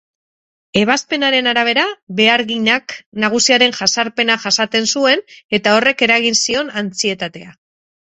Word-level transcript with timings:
Ebazpenaren 0.79 1.49
arabera, 1.49 1.83
beharginak 2.19 2.95
nagusiaren 3.23 3.75
jazarpena 3.81 4.39
jasaten 4.47 4.89
zuen 4.95 5.21
eta 5.59 5.75
horrek 5.81 6.03
eragin 6.09 6.39
zion 6.41 6.73
antsietatea. 6.83 7.55